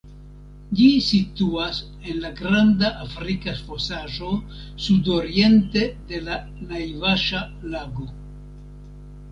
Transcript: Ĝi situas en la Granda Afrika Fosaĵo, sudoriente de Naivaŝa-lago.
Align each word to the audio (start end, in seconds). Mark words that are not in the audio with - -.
Ĝi 0.77 0.85
situas 1.07 1.81
en 2.13 2.17
la 2.23 2.31
Granda 2.39 2.89
Afrika 3.05 3.53
Fosaĵo, 3.61 4.31
sudoriente 4.87 5.87
de 6.13 6.25
Naivaŝa-lago. 6.31 8.13